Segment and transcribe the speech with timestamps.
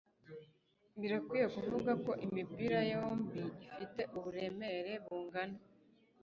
[0.99, 3.41] Birakwiye kuvuga ko imipira yombi
[3.73, 5.57] ifite uburemere bungana